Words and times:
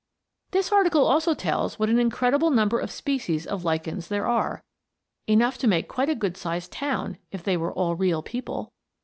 This 0.49 0.71
article 0.71 1.05
also 1.05 1.35
tells 1.35 1.77
what 1.77 1.87
an 1.87 1.99
incredible 1.99 2.49
number 2.49 2.79
of 2.79 2.89
species 2.89 3.45
of 3.45 3.63
lichens 3.63 4.07
there 4.07 4.25
are 4.25 4.63
enough 5.27 5.59
to 5.59 5.67
make 5.67 5.87
quite 5.87 6.09
a 6.09 6.15
good 6.15 6.35
sized 6.35 6.71
town, 6.71 7.19
if 7.31 7.43
they 7.43 7.55
were 7.55 7.71
all 7.71 7.95
real 7.95 8.23
people. 8.23 8.73